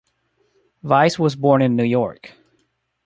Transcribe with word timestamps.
Weiss 0.81 1.19
was 1.19 1.35
born 1.35 1.61
in 1.61 1.75
New 1.75 1.83
York. 1.83 2.31